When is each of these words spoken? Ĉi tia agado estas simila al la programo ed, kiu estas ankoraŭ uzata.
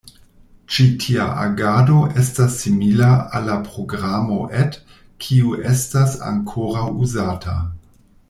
Ĉi 0.75 0.83
tia 1.01 1.25
agado 1.41 1.97
estas 2.21 2.55
simila 2.63 3.09
al 3.39 3.45
la 3.49 3.59
programo 3.67 4.39
ed, 4.63 4.79
kiu 5.27 5.53
estas 5.75 6.17
ankoraŭ 6.33 6.89
uzata. 7.07 7.57